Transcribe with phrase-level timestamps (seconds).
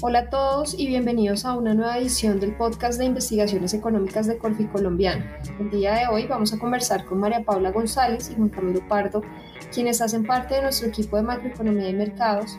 [0.00, 4.38] Hola a todos y bienvenidos a una nueva edición del podcast de investigaciones económicas de
[4.38, 5.24] Corfi Colombiano.
[5.58, 9.22] El día de hoy vamos a conversar con María Paula González y Juan Camilo Pardo,
[9.74, 12.56] quienes hacen parte de nuestro equipo de macroeconomía y mercados,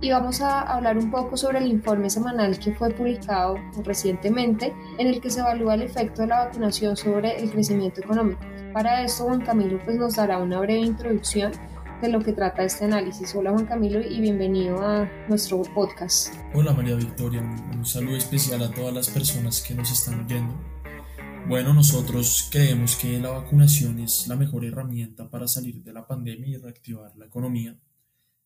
[0.00, 5.08] y vamos a hablar un poco sobre el informe semanal que fue publicado recientemente en
[5.08, 8.40] el que se evalúa el efecto de la vacunación sobre el crecimiento económico.
[8.72, 11.52] Para esto, Juan Camilo pues, nos dará una breve introducción
[12.02, 13.32] de lo que trata este análisis.
[13.36, 16.34] Hola Juan Camilo y bienvenido a nuestro podcast.
[16.52, 20.52] Hola María Victoria, un saludo especial a todas las personas que nos están viendo.
[21.48, 26.48] Bueno, nosotros creemos que la vacunación es la mejor herramienta para salir de la pandemia
[26.48, 27.78] y reactivar la economía.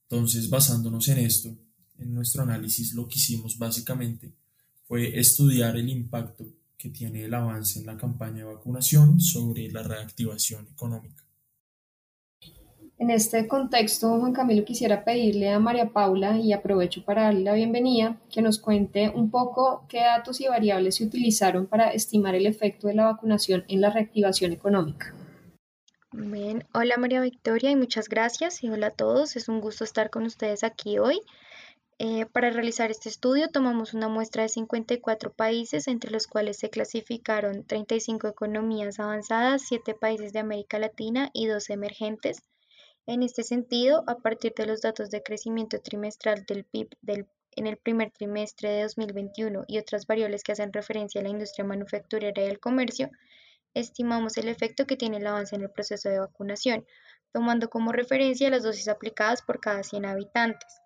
[0.03, 1.57] Entonces, basándonos en esto,
[1.99, 4.35] en nuestro análisis lo que hicimos básicamente
[4.85, 6.45] fue estudiar el impacto
[6.77, 11.26] que tiene el avance en la campaña de vacunación sobre la reactivación económica.
[12.99, 17.53] En este contexto, Juan Camilo, quisiera pedirle a María Paula, y aprovecho para darle la
[17.53, 22.47] bienvenida, que nos cuente un poco qué datos y variables se utilizaron para estimar el
[22.47, 25.15] efecto de la vacunación en la reactivación económica.
[26.13, 30.09] Bien, hola María Victoria y muchas gracias y hola a todos, es un gusto estar
[30.09, 31.21] con ustedes aquí hoy.
[31.99, 36.71] Eh, para realizar este estudio tomamos una muestra de 54 países, entre los cuales se
[36.71, 42.43] clasificaron 35 economías avanzadas, 7 países de América Latina y 2 emergentes.
[43.09, 46.89] En este sentido, a partir de los datos de crecimiento trimestral del PIB
[47.53, 51.65] en el primer trimestre de 2021 y otras variables que hacen referencia a la industria
[51.65, 53.11] manufacturera y el comercio,
[53.75, 56.85] estimamos el efecto que tiene el avance en el proceso de vacunación,
[57.33, 60.81] tomando como referencia las dosis aplicadas por cada 100 habitantes.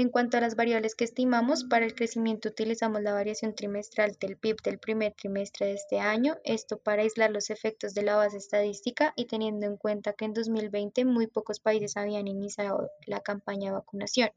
[0.00, 4.36] En cuanto a las variables que estimamos, para el crecimiento utilizamos la variación trimestral del
[4.36, 8.36] PIB del primer trimestre de este año, esto para aislar los efectos de la base
[8.36, 13.70] estadística y teniendo en cuenta que en 2020 muy pocos países habían iniciado la campaña
[13.70, 14.30] de vacunación.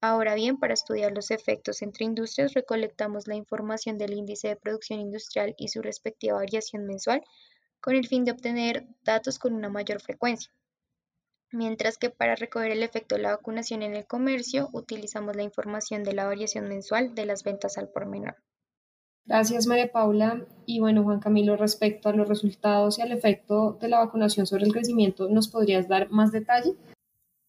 [0.00, 4.98] Ahora bien, para estudiar los efectos entre industrias, recolectamos la información del índice de producción
[4.98, 7.22] industrial y su respectiva variación mensual
[7.80, 10.50] con el fin de obtener datos con una mayor frecuencia
[11.54, 16.04] mientras que para recoger el efecto de la vacunación en el comercio utilizamos la información
[16.04, 18.36] de la variación mensual de las ventas al por menor.
[19.26, 20.46] Gracias María Paula.
[20.66, 24.64] Y bueno, Juan Camilo, respecto a los resultados y al efecto de la vacunación sobre
[24.64, 26.74] el crecimiento, ¿nos podrías dar más detalle?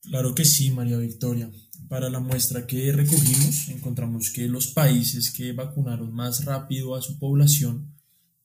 [0.02, 1.50] Claro que sí, María Victoria.
[1.90, 7.20] Para la muestra que recogimos, encontramos que los países que vacunaron más rápido a su
[7.20, 7.94] población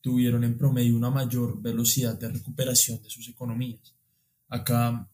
[0.00, 3.94] tuvieron en promedio una mayor velocidad de recuperación de sus economías.
[4.48, 5.08] Acá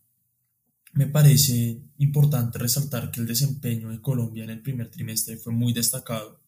[0.97, 5.75] me parece importante resaltar que el desempeño de Colombia en el primer trimestre fue muy
[5.75, 6.41] destacado.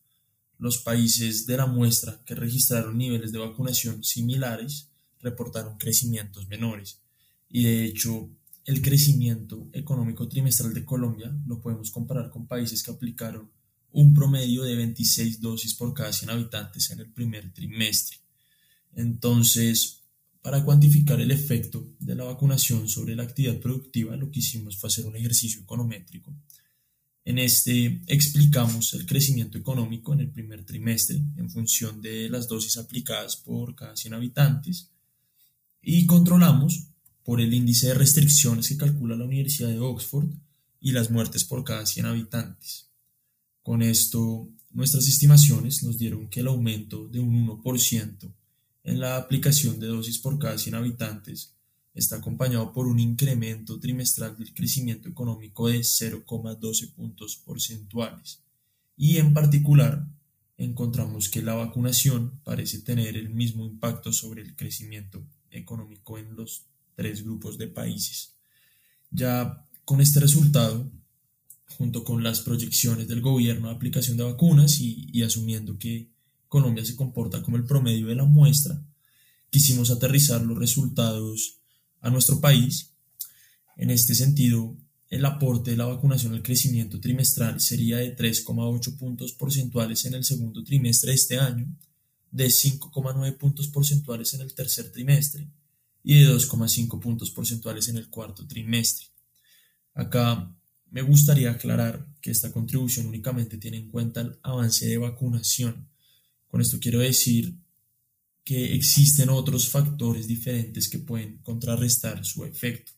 [0.59, 4.89] Los países de la muestra que registraron niveles de vacunación similares
[5.21, 7.03] reportaron crecimientos menores
[7.51, 8.31] y de hecho
[8.65, 13.51] el crecimiento económico trimestral de Colombia lo podemos comparar con países que aplicaron
[13.93, 18.17] un promedio de 26 dosis por cada 100 habitantes en el primer trimestre.
[18.95, 19.98] Entonces,
[20.43, 24.88] para cuantificar el efecto de la vacunación sobre la actividad productiva, lo que hicimos fue
[24.88, 26.34] hacer un ejercicio econométrico.
[27.25, 32.78] En este explicamos el crecimiento económico en el primer trimestre en función de las dosis
[32.78, 34.91] aplicadas por cada 100 habitantes
[35.82, 36.87] y controlamos
[37.22, 40.31] por el índice de restricciones que calcula la Universidad de Oxford
[40.81, 42.88] y las muertes por cada 100 habitantes.
[43.62, 48.32] Con esto, nuestras estimaciones nos dieron que el aumento de un 1%
[48.88, 51.54] en la aplicación de dosis por cada 100 habitantes
[51.94, 58.41] está acompañado por un incremento trimestral del crecimiento económico de 0,12 puntos porcentuales.
[58.97, 60.06] Y en particular,
[60.56, 66.65] encontramos que la vacunación parece tener el mismo impacto sobre el crecimiento económico en los
[66.94, 68.37] tres grupos de países.
[69.10, 70.91] Ya con este resultado,
[71.76, 76.09] junto con las proyecciones del gobierno de aplicación de vacunas y, y asumiendo que
[76.49, 78.83] Colombia se comporta como el promedio de la muestra,
[79.51, 81.59] quisimos aterrizar los resultados
[82.01, 82.93] a nuestro país.
[83.77, 84.77] En este sentido,
[85.11, 90.25] el aporte de la vacunación al crecimiento trimestral sería de 3,8 puntos porcentuales en el
[90.25, 91.67] segundo trimestre de este año,
[92.31, 95.49] de 5,9 puntos porcentuales en el tercer trimestre
[96.03, 99.06] y de 2,5 puntos porcentuales en el cuarto trimestre.
[99.94, 100.55] Acá
[100.91, 105.89] me gustaría aclarar que esta contribución únicamente tiene en cuenta el avance de vacunación
[106.49, 107.55] con esto quiero decir
[108.45, 112.93] que existen otros factores diferentes que pueden contrarrestar su efecto.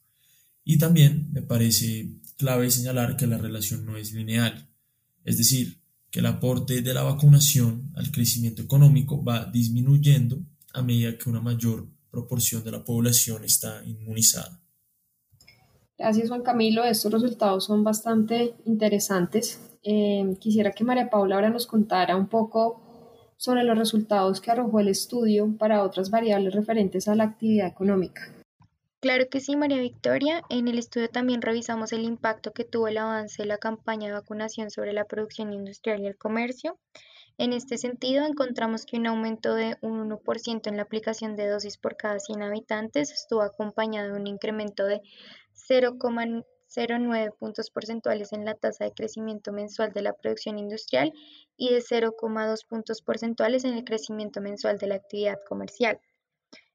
[0.64, 4.68] Y también me parece clave señalar que la relación no es lineal,
[5.24, 5.80] es decir,
[6.10, 10.40] que el aporte de la vacunación al crecimiento económico va disminuyendo
[10.72, 14.60] a medida que una mayor proporción de la población está inmunizada.
[15.98, 21.66] Gracias Juan Camilo, estos resultados son bastante interesantes eh, quisiera que María Paula ahora nos
[21.66, 22.82] contara un poco
[23.40, 28.30] sobre los resultados que arrojó el estudio para otras variables referentes a la actividad económica.
[29.00, 30.42] Claro que sí, María Victoria.
[30.50, 34.12] En el estudio también revisamos el impacto que tuvo el avance de la campaña de
[34.12, 36.78] vacunación sobre la producción industrial y el comercio.
[37.38, 41.78] En este sentido, encontramos que un aumento de un 1% en la aplicación de dosis
[41.78, 45.00] por cada 100 habitantes estuvo acompañado de un incremento de
[46.74, 51.12] 0,09 puntos porcentuales en la tasa de crecimiento mensual de la producción industrial
[51.56, 56.00] y de 0,2 puntos porcentuales en el crecimiento mensual de la actividad comercial.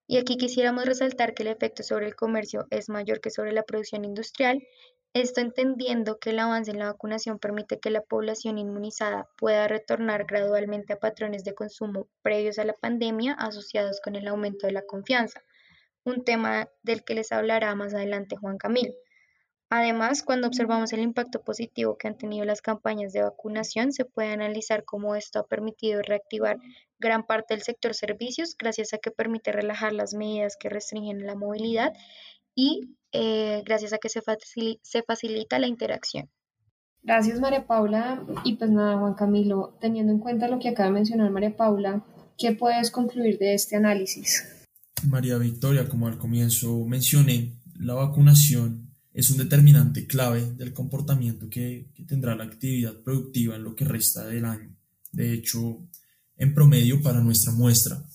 [0.08, 3.64] Y aquí quisiéramos resaltar que el efecto sobre el comercio es mayor que sobre la
[3.64, 4.62] producción industrial,
[5.14, 10.26] esto entendiendo que el avance en la vacunación permite que la población inmunizada pueda retornar
[10.26, 14.82] gradualmente a patrones de consumo previos a la pandemia asociados con el aumento de la
[14.82, 15.42] confianza,
[16.04, 18.94] un tema del que les hablará más adelante Juan Camilo.
[19.70, 24.32] Además, cuando observamos el impacto positivo que han tenido las campañas de vacunación, se puede
[24.32, 26.58] analizar cómo esto ha permitido reactivar
[27.00, 31.36] gran parte del sector servicios gracias a que permite relajar las medidas que restringen la
[31.36, 31.94] movilidad
[32.54, 34.22] y eh, gracias a que se,
[34.82, 36.30] se facilita la interacción.
[37.02, 40.94] Gracias María Paula y pues nada Juan Camilo, teniendo en cuenta lo que acaba de
[40.94, 42.04] mencionar María Paula,
[42.38, 44.66] ¿qué puedes concluir de este análisis?
[45.08, 48.85] María Victoria, como al comienzo mencioné, la vacunación
[49.16, 54.26] es un determinante clave del comportamiento que, tendrá la actividad productiva en lo que resta
[54.26, 54.76] del año.
[55.14, 55.88] De hecho,
[56.36, 58.06] en promedio para nuestra muestra,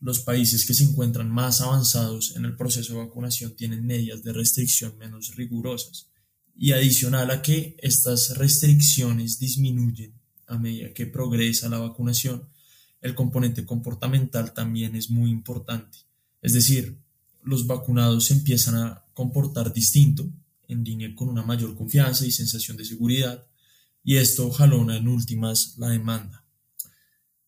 [0.00, 4.32] los países que se encuentran más avanzados en el proceso de vacunación tienen medidas de
[4.32, 6.08] restricción menos rigurosas.
[6.56, 10.14] Y adicional a que estas restricciones disminuyen
[10.46, 12.48] a medida que progresa la vacunación,
[13.02, 15.98] el componente comportamental también es muy importante.
[16.40, 16.96] Es decir,
[17.42, 20.26] los vacunados empiezan a comportar distinto
[20.68, 23.46] en línea con una mayor confianza y sensación de seguridad,
[24.02, 26.44] y esto jalona en últimas la demanda.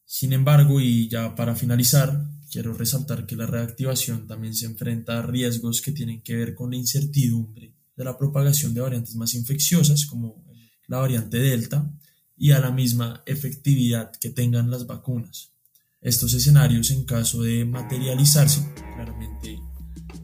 [0.04, 5.22] Sin embargo, y ya para finalizar, quiero resaltar que la reactivación también se enfrenta a
[5.22, 10.06] riesgos que tienen que ver con la incertidumbre de la propagación de variantes más infecciosas,
[10.06, 10.44] como
[10.86, 11.92] la variante Delta,
[12.36, 15.52] y a la misma efectividad que tengan las vacunas.
[16.00, 19.58] Estos escenarios, en caso de materializarse, claramente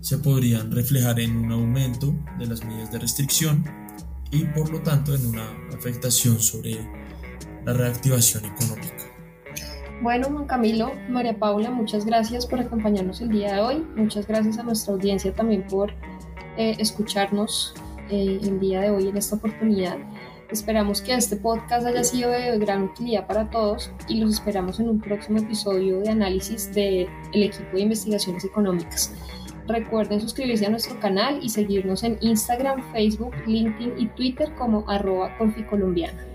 [0.05, 3.65] se podrían reflejar en un aumento de las medidas de restricción
[4.31, 6.77] y por lo tanto en una afectación sobre
[7.65, 9.11] la reactivación económica.
[10.03, 13.87] Bueno, Juan Camilo, María Paula, muchas gracias por acompañarnos el día de hoy.
[13.97, 15.93] Muchas gracias a nuestra audiencia también por
[16.59, 17.73] eh, escucharnos
[18.11, 19.97] eh, el día de hoy en esta oportunidad.
[20.51, 24.91] Esperamos que este podcast haya sido de gran utilidad para todos y los esperamos en
[24.91, 29.11] un próximo episodio de análisis del equipo de investigaciones económicas.
[29.67, 35.37] Recuerden suscribirse a nuestro canal y seguirnos en Instagram, Facebook, LinkedIn y Twitter como arroba
[35.71, 36.34] colombiana.